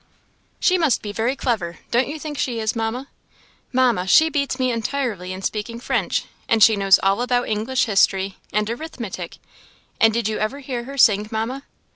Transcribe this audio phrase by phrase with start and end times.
[0.59, 3.07] She must be very clever; don't you think she is, Mamma?
[3.71, 8.37] Mamma, she beats me entirely in speaking French, and she knows all about English history;
[8.51, 9.37] and arithmetic!
[9.99, 11.65] and did you ever hear her sing, Mamma?"